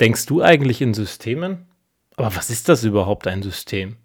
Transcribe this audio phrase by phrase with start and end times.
[0.00, 1.64] Denkst du eigentlich in Systemen?
[2.16, 3.96] Aber was ist das überhaupt ein System?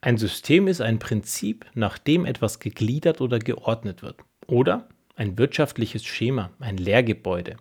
[0.00, 4.16] Ein System ist ein Prinzip, nach dem etwas gegliedert oder geordnet wird.
[4.46, 7.56] Oder ein wirtschaftliches Schema, ein Lehrgebäude.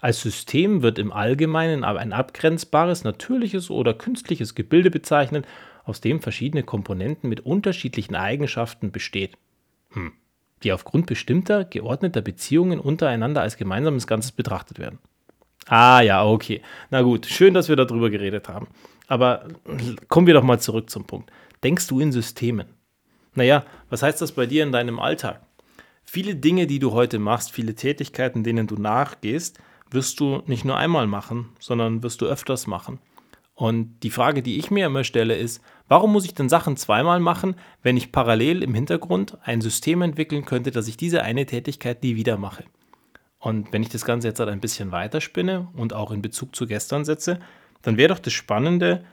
[0.00, 5.46] Als System wird im Allgemeinen aber ein abgrenzbares, natürliches oder künstliches Gebilde bezeichnet,
[5.84, 9.38] aus dem verschiedene Komponenten mit unterschiedlichen Eigenschaften besteht.
[9.90, 10.12] Hm.
[10.62, 14.98] Die aufgrund bestimmter, geordneter Beziehungen untereinander als gemeinsames Ganzes betrachtet werden.
[15.66, 16.60] Ah ja, okay.
[16.90, 18.68] Na gut, schön, dass wir darüber geredet haben.
[19.06, 19.46] Aber
[20.08, 21.30] kommen wir doch mal zurück zum Punkt.
[21.62, 22.66] Denkst du in Systemen?
[23.34, 25.40] Naja, was heißt das bei dir in deinem Alltag?
[26.04, 29.58] Viele Dinge, die du heute machst, viele Tätigkeiten, denen du nachgehst,
[29.90, 32.98] wirst du nicht nur einmal machen, sondern wirst du öfters machen.
[33.54, 37.20] Und die Frage, die ich mir immer stelle, ist, warum muss ich denn Sachen zweimal
[37.20, 42.02] machen, wenn ich parallel im Hintergrund ein System entwickeln könnte, dass ich diese eine Tätigkeit
[42.02, 42.64] nie wieder mache?
[43.42, 46.64] Und wenn ich das Ganze jetzt halt ein bisschen weiterspinne und auch in Bezug zu
[46.64, 47.40] gestern setze,
[47.82, 49.04] dann wäre doch das Spannende,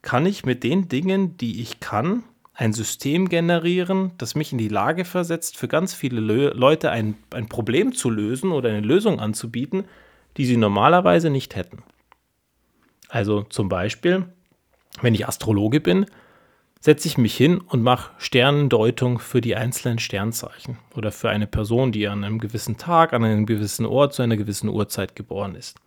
[0.00, 4.68] kann ich mit den Dingen, die ich kann, ein System generieren, das mich in die
[4.68, 9.20] Lage versetzt, für ganz viele Le Leute ein, ein Problem zu lösen oder eine Lösung
[9.20, 9.84] anzubieten,
[10.38, 11.82] die sie normalerweise nicht hätten.
[13.10, 14.24] Also zum Beispiel,
[15.02, 16.06] wenn ich Astrologe bin,
[16.84, 21.92] setze ich mich hin und mache Sternendeutung für die einzelnen Sternzeichen oder für eine Person,
[21.92, 25.78] die an einem gewissen Tag, an einem gewissen Ort zu einer gewissen Uhrzeit geboren ist.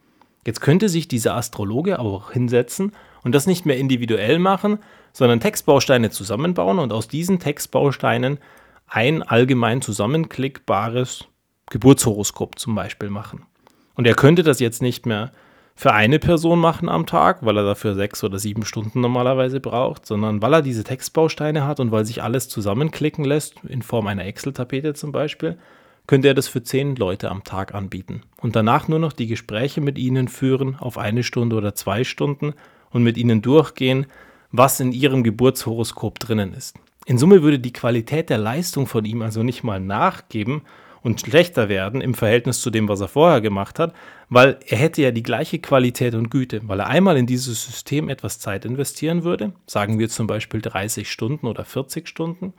[0.43, 4.79] Jetzt könnte sich dieser Astrologe aber auch hinsetzen und das nicht mehr individuell machen,
[5.13, 8.39] sondern Textbausteine zusammenbauen und aus diesen Textbausteinen
[8.87, 11.25] ein allgemein zusammenklickbares
[11.69, 13.45] Geburtshoroskop zum Beispiel machen.
[13.93, 15.31] Und er könnte das jetzt nicht mehr
[15.77, 20.07] für eine Person machen am Tag, weil er dafür sechs oder sieben Stunden normalerweise braucht,
[20.07, 24.25] sondern weil er diese Textbausteine hat und weil sich alles zusammenklicken lässt, in Form einer
[24.25, 25.55] Excel-Tapete zum Beispiel,
[26.07, 29.79] könnte er das für zehn Leute am Tag anbieten und danach nur noch die Gespräche
[29.79, 32.55] mit ihnen führen auf eine Stunde oder zwei Stunden
[32.89, 34.07] und mit ihnen durchgehen,
[34.51, 36.75] was in ihrem Geburtshoroskop drinnen ist.
[37.05, 40.63] In Summe würde die Qualität der Leistung von ihm also nicht mal nachgeben,
[41.07, 43.93] und schlechter werden im Verhältnis zu dem, was er vorher gemacht hat,
[44.27, 48.09] weil er hätte ja die gleiche Qualität und Güte, weil er einmal in dieses System
[48.09, 52.53] etwas Zeit investieren würde, sagen wir zum Beispiel 30 Stunden oder 40 Stunden,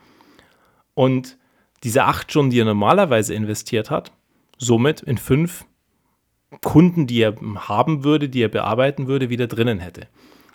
[0.95, 1.37] und
[1.83, 4.11] diese acht Stunden, die er normalerweise investiert hat,
[4.57, 5.65] somit in fünf
[6.63, 10.07] Kunden, die er haben würde, die er bearbeiten würde, wieder drinnen hätte.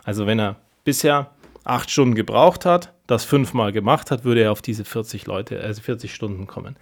[0.02, 1.30] Also wenn er bisher
[1.62, 5.80] acht Stunden gebraucht hat, das fünfmal gemacht hat, würde er auf diese 40 Leute, also
[5.80, 6.76] 40 Stunden kommen.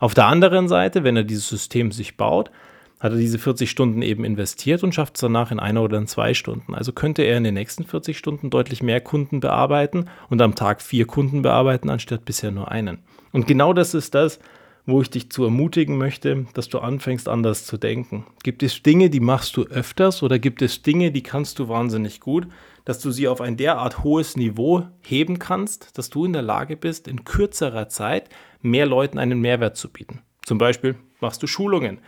[0.00, 2.50] Auf der anderen Seite, wenn er dieses System sich baut,
[2.98, 6.06] hat er diese 40 Stunden eben investiert und schafft es danach in einer oder in
[6.06, 6.74] zwei Stunden.
[6.74, 10.80] Also könnte er in den nächsten 40 Stunden deutlich mehr Kunden bearbeiten und am Tag
[10.80, 12.98] vier Kunden bearbeiten, anstatt bisher nur einen.
[13.32, 14.38] Und genau das ist das,
[14.86, 18.24] wo ich dich zu ermutigen möchte, dass du anfängst anders zu denken.
[18.44, 22.20] Gibt es Dinge, die machst du öfters oder gibt es Dinge, die kannst du wahnsinnig
[22.20, 22.46] gut,
[22.84, 26.76] dass du sie auf ein derart hohes Niveau heben kannst, dass du in der Lage
[26.76, 28.30] bist, in kürzerer Zeit
[28.70, 30.22] mehr Leuten einen Mehrwert zu bieten.
[30.44, 32.00] Zum Beispiel machst du Schulungen.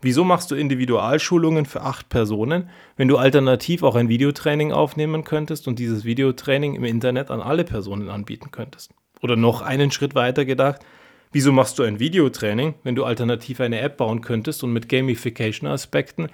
[0.00, 5.68] Wieso machst du Individualschulungen für acht Personen, wenn du alternativ auch ein Videotraining aufnehmen könntest
[5.68, 8.92] und dieses Videotraining im Internet an alle Personen anbieten könntest?
[9.22, 10.84] Oder noch einen Schritt weiter gedacht,
[11.32, 16.28] wieso machst du ein Videotraining, wenn du alternativ eine App bauen könntest und mit Gamification-Aspekten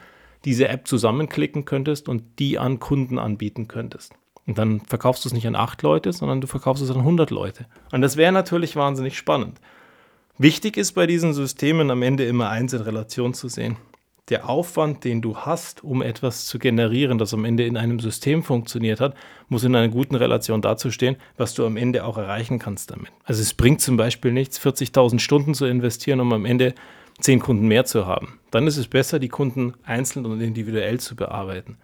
[0.45, 4.15] diese App zusammenklicken könntest und die an Kunden anbieten könntest.
[4.47, 7.31] Und dann verkaufst du es nicht an acht Leute, sondern du verkaufst es an 100
[7.31, 7.67] Leute.
[7.93, 9.61] Und das wäre natürlich wahnsinnig spannend.
[10.39, 13.77] Wichtig ist bei diesen Systemen am Ende immer eins in Relation zu sehen.
[14.29, 18.43] Der Aufwand, den du hast, um etwas zu generieren, das am Ende in einem System
[18.43, 19.15] funktioniert hat,
[19.49, 23.11] muss in einer guten Relation dazu stehen, was du am Ende auch erreichen kannst damit.
[23.25, 26.75] Also es bringt zum Beispiel nichts, 40.000 Stunden zu investieren, um am Ende
[27.21, 28.39] zehn Kunden mehr zu haben.
[28.51, 31.77] Dann ist es besser, die Kunden einzeln und individuell zu bearbeiten.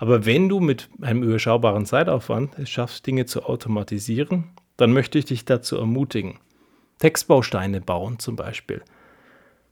[0.00, 4.44] Aber wenn du mit einem überschaubaren Zeitaufwand es schaffst, Dinge zu automatisieren,
[4.78, 6.38] dann möchte ich dich dazu ermutigen.
[7.00, 8.80] Textbausteine bauen zum Beispiel.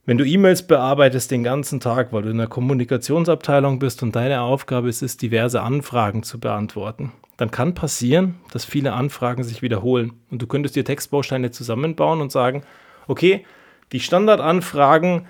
[0.04, 4.42] Wenn du E-Mails bearbeitest den ganzen Tag, weil du in der Kommunikationsabteilung bist und deine
[4.42, 10.12] Aufgabe ist es, diverse Anfragen zu beantworten, dann kann passieren, dass viele Anfragen sich wiederholen.
[10.30, 12.64] Und du könntest dir Textbausteine zusammenbauen und sagen,
[13.06, 13.46] okay,
[13.92, 15.26] die Standardanfragen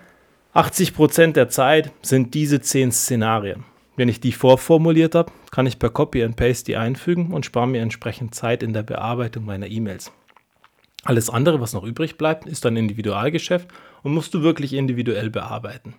[0.57, 3.65] 80% der Zeit sind diese 10 Szenarien.
[3.99, 7.67] Wenn ich die vorformuliert habe, kann ich per Copy and Paste die einfügen und spare
[7.67, 10.13] mir entsprechend Zeit in der Bearbeitung meiner E-Mails.
[11.03, 13.67] Alles andere, was noch übrig bleibt, ist ein Individualgeschäft
[14.05, 15.95] und musst du wirklich individuell bearbeiten.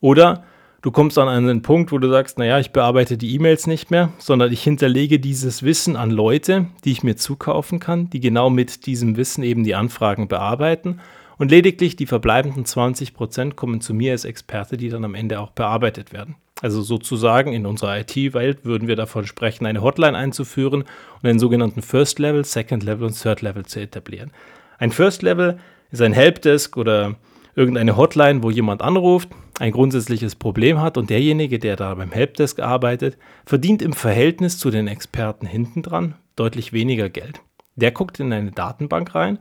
[0.00, 0.44] Oder
[0.82, 4.12] du kommst an einen Punkt, wo du sagst, naja, ich bearbeite die E-Mails nicht mehr,
[4.18, 8.84] sondern ich hinterlege dieses Wissen an Leute, die ich mir zukaufen kann, die genau mit
[8.84, 11.00] diesem Wissen eben die Anfragen bearbeiten
[11.38, 15.52] und lediglich die verbleibenden 20% kommen zu mir als Experte, die dann am Ende auch
[15.52, 16.36] bearbeitet werden.
[16.64, 20.84] Also sozusagen in unserer IT-Welt würden wir davon sprechen, eine Hotline einzuführen
[21.22, 24.30] und einen sogenannten First Level, Second Level und Third Level zu etablieren.
[24.78, 25.58] Ein First Level
[25.90, 27.16] ist ein Helpdesk oder
[27.54, 29.28] irgendeine Hotline, wo jemand anruft,
[29.58, 34.70] ein grundsätzliches Problem hat und derjenige, der da beim Helpdesk arbeitet, verdient im Verhältnis zu
[34.70, 37.42] den Experten hinten dran deutlich weniger Geld.
[37.76, 39.38] Der guckt in eine Datenbank rein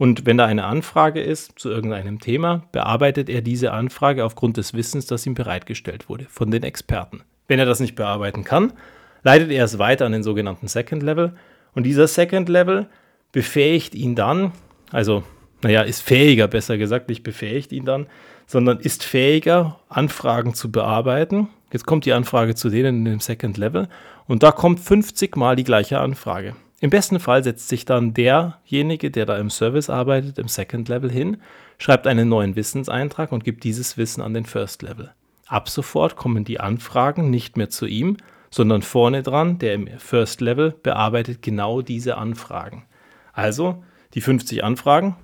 [0.00, 4.72] und wenn da eine Anfrage ist zu irgendeinem Thema, bearbeitet er diese Anfrage aufgrund des
[4.72, 7.20] Wissens, das ihm bereitgestellt wurde von den Experten.
[7.48, 8.72] Wenn er das nicht bearbeiten kann,
[9.24, 11.34] leitet er es weiter an den sogenannten Second Level
[11.74, 12.86] und dieser Second Level
[13.32, 14.52] befähigt ihn dann,
[14.90, 15.22] also
[15.60, 18.06] naja, ist fähiger, besser gesagt, nicht befähigt ihn dann,
[18.46, 21.48] sondern ist fähiger, Anfragen zu bearbeiten.
[21.74, 23.86] Jetzt kommt die Anfrage zu denen in dem Second Level
[24.26, 26.56] und da kommt 50 Mal die gleiche Anfrage.
[26.82, 31.10] Im besten Fall setzt sich dann derjenige, der da im Service arbeitet, im Second Level
[31.10, 31.36] hin,
[31.78, 35.12] schreibt einen neuen Wissenseintrag und gibt dieses Wissen an den First Level.
[35.46, 38.16] Ab sofort kommen die Anfragen nicht mehr zu ihm,
[38.50, 42.86] sondern vorne dran, der im First Level bearbeitet genau diese Anfragen.
[43.34, 43.84] Also
[44.14, 45.16] die 50 Anfragen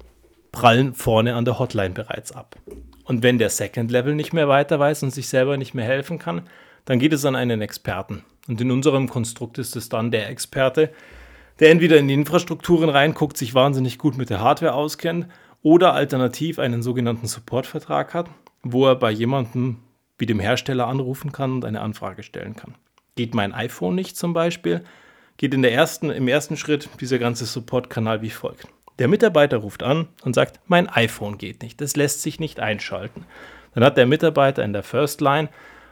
[0.53, 2.57] prallen vorne an der Hotline bereits ab.
[3.05, 6.19] Und wenn der Second Level nicht mehr weiter weiß und sich selber nicht mehr helfen
[6.19, 6.43] kann,
[6.85, 8.25] dann geht es an einen Experten.
[8.47, 10.91] Und in unserem Konstrukt ist es dann der Experte,
[11.61, 15.27] der entweder in die Infrastrukturen reinguckt, sich wahnsinnig gut mit der Hardware auskennt
[15.63, 18.29] oder alternativ einen sogenannten Supportvertrag hat,
[18.63, 19.79] wo er bei jemandem
[20.19, 22.75] wie dem Hersteller anrufen kann und eine Anfrage stellen kann.
[23.17, 24.83] Geht mein iPhone nicht zum Beispiel,
[25.37, 28.69] geht in der ersten, im ersten Schritt dieser ganze Support-Kanal wie folgt.
[28.99, 33.27] Der Mitarbeiter ruft an und sagt, mein iPhone geht nicht, das lässt sich nicht einschalten.
[33.75, 35.51] Dann hat der Mitarbeiter in der First Line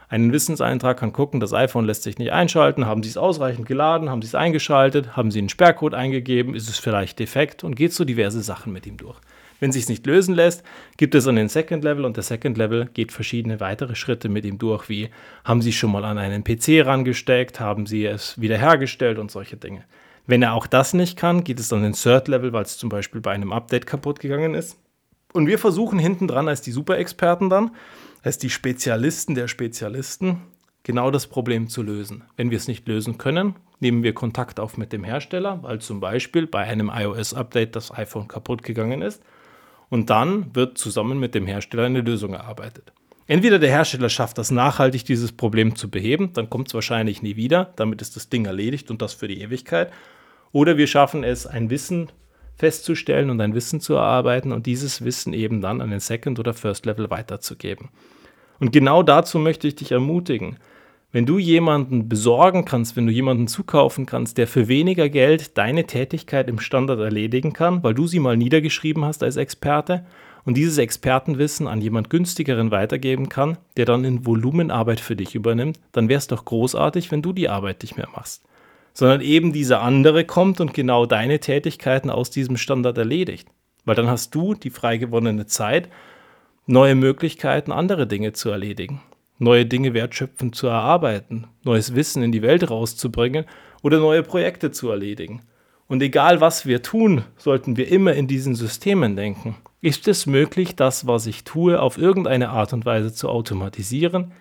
[0.09, 4.09] einen Wissenseintrag, kann gucken, das iPhone lässt sich nicht einschalten, haben Sie es ausreichend geladen,
[4.09, 7.93] haben Sie es eingeschaltet, haben Sie einen Sperrcode eingegeben, ist es vielleicht defekt und geht
[7.93, 9.19] so diverse Sachen mit ihm durch.
[9.59, 10.63] Wenn sich es nicht lösen lässt,
[10.97, 14.45] gibt es an den Second Level und der Second Level geht verschiedene weitere Schritte mit
[14.45, 15.09] ihm durch, wie
[15.43, 19.83] haben Sie schon mal an einen PC rangesteckt, haben Sie es wiederhergestellt und solche Dinge.
[20.27, 22.89] Wenn er auch das nicht kann, geht es dann in Third Level, weil es zum
[22.89, 24.77] Beispiel bei einem Update kaputt gegangen ist.
[25.35, 27.71] Und wir versuchen hinten dran als die Super-Experten dann,
[28.23, 30.43] als die Spezialisten der Spezialisten,
[30.83, 32.23] genau das Problem zu lösen.
[32.37, 35.99] Wenn wir es nicht lösen können, nehmen wir Kontakt auf mit dem Hersteller, weil zum
[35.99, 39.21] Beispiel bei einem iOS-Update das iPhone kaputt gegangen ist.
[39.89, 42.93] Und dann wird zusammen mit dem Hersteller eine Lösung erarbeitet.
[43.27, 47.35] Entweder der Hersteller schafft das nachhaltig, dieses Problem zu beheben, dann kommt es wahrscheinlich nie
[47.35, 49.91] wieder, damit ist das Ding erledigt und das für die Ewigkeit.
[50.53, 52.09] Oder wir schaffen es, ein Wissen
[52.55, 56.53] festzustellen und ein Wissen zu erarbeiten und dieses Wissen eben dann an den Second- oder
[56.53, 57.89] First-Level weiterzugeben.
[58.59, 60.57] Und genau dazu möchte ich dich ermutigen.
[61.11, 65.85] Wenn du jemanden besorgen kannst, wenn du jemanden zukaufen kannst, der für weniger Geld deine
[65.85, 70.05] Tätigkeit im Standard erledigen kann, weil du sie mal niedergeschrieben hast als Experte
[70.43, 75.79] und dieses Expertenwissen an jemand günstigeren weitergeben kann, der dann in Volumenarbeit für dich übernimmt,
[75.93, 78.43] dann wäre es doch großartig, wenn du die Arbeit nicht mehr machst
[78.95, 83.47] sondern eben dieser andere kommt und genau deine Tätigkeiten aus diesem Standard erledigt.
[83.83, 85.89] Weil dann hast du die frei gewonnene Zeit,
[86.65, 89.01] neue Möglichkeiten, andere Dinge zu erledigen,
[89.37, 93.45] neue Dinge wertschöpfend zu erarbeiten, neues Wissen in die Welt rauszubringen
[93.83, 95.41] oder neue Projekte zu erledigen.
[95.87, 99.57] Und egal was wir tun, sollten wir immer in diesen Systemen denken.
[99.81, 104.31] Ist es möglich, das, was ich tue, auf irgendeine Art und Weise zu automatisieren?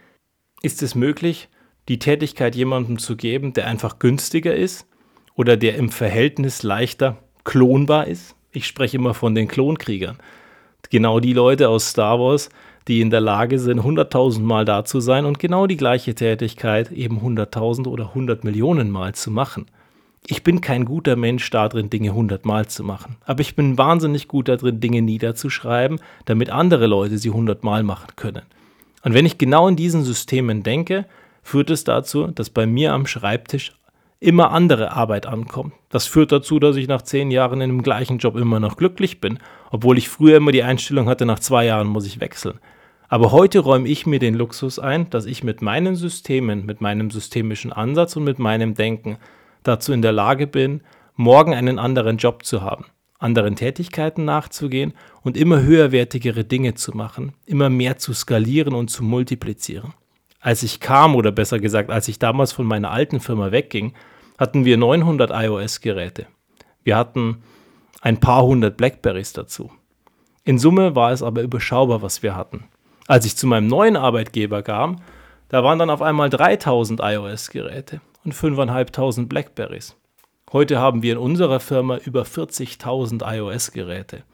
[0.62, 1.50] Ist es möglich,
[1.88, 4.86] die Tätigkeit jemandem zu geben, der einfach günstiger ist
[5.34, 8.34] oder der im Verhältnis leichter klonbar ist.
[8.52, 10.18] Ich spreche immer von den Klonkriegern.
[10.90, 12.50] Genau die Leute aus Star Wars,
[12.86, 16.92] die in der Lage sind, 100.000 Mal da zu sein und genau die gleiche Tätigkeit
[16.92, 19.66] eben 100.000 oder 100 Millionen Mal zu machen.
[20.26, 24.28] Ich bin kein guter Mensch darin, Dinge 100 Mal zu machen, aber ich bin wahnsinnig
[24.28, 28.42] gut darin, Dinge niederzuschreiben, damit andere Leute sie 100 Mal machen können.
[29.02, 31.04] Und wenn ich genau in diesen Systemen denke,
[31.44, 33.72] führt es dazu, dass bei mir am Schreibtisch
[34.18, 35.74] immer andere Arbeit ankommt.
[35.90, 39.20] Das führt dazu, dass ich nach zehn Jahren in dem gleichen Job immer noch glücklich
[39.20, 39.38] bin,
[39.70, 42.58] obwohl ich früher immer die Einstellung hatte, nach zwei Jahren muss ich wechseln.
[43.08, 47.10] Aber heute räume ich mir den Luxus ein, dass ich mit meinen Systemen, mit meinem
[47.10, 49.18] systemischen Ansatz und mit meinem Denken
[49.62, 50.80] dazu in der Lage bin,
[51.14, 52.86] morgen einen anderen Job zu haben,
[53.18, 59.04] anderen Tätigkeiten nachzugehen und immer höherwertigere Dinge zu machen, immer mehr zu skalieren und zu
[59.04, 59.92] multiplizieren.
[60.44, 63.94] Als ich kam, oder besser gesagt, als ich damals von meiner alten Firma wegging,
[64.36, 66.26] hatten wir 900 iOS-Geräte.
[66.82, 67.42] Wir hatten
[68.02, 69.72] ein paar hundert Blackberries dazu.
[70.44, 72.64] In Summe war es aber überschaubar, was wir hatten.
[73.06, 75.00] Als ich zu meinem neuen Arbeitgeber kam,
[75.48, 79.96] da waren dann auf einmal 3000 iOS-Geräte und 5.500 Blackberries.
[80.52, 84.24] Heute haben wir in unserer Firma über 40.000 iOS-Geräte.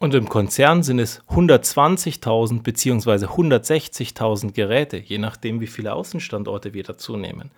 [0.00, 3.26] Und im Konzern sind es 120.000 bzw.
[3.26, 7.50] 160.000 Geräte, je nachdem, wie viele Außenstandorte wir dazu nehmen.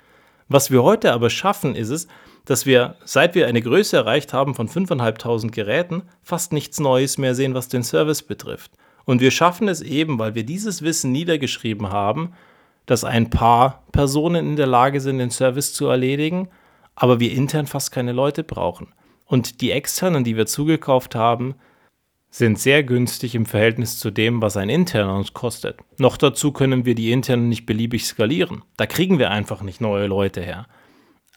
[0.49, 2.09] Was wir heute aber schaffen, ist es,
[2.45, 7.37] dass wir, seit wir eine Größe erreicht haben von 5.500 Geräten, fast nichts Neues mehr
[7.37, 8.73] sehen, was den Service betrifft.
[9.05, 12.33] Und wir schaffen es eben, weil wir dieses Wissen niedergeschrieben haben,
[12.87, 16.49] dass ein paar Personen in der Lage sind, den Service zu erledigen,
[16.97, 18.89] aber wir intern fast keine Leute brauchen.
[19.27, 21.55] Und die externen, die wir zugekauft haben,
[22.33, 25.79] sind sehr günstig im Verhältnis zu dem, was ein interner uns kostet.
[25.99, 28.63] Noch dazu können wir die internen nicht beliebig skalieren.
[28.79, 30.67] Da kriegen wir einfach nicht neue Leute her.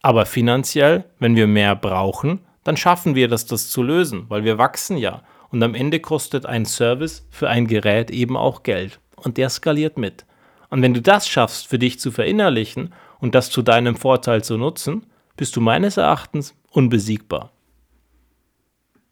[0.02, 4.58] Aber finanziell, wenn wir mehr brauchen, dann schaffen wir das, das zu lösen, weil wir
[4.58, 5.24] wachsen ja.
[5.50, 9.02] Und am Ende kostet ein Service für ein Gerät eben auch Geld.
[9.18, 10.26] Und der skaliert mit.
[10.70, 14.58] Und wenn du das schaffst, für dich zu verinnerlichen und das zu deinem Vorteil zu
[14.58, 17.52] nutzen, bist du meines Erachtens unbesiegbar.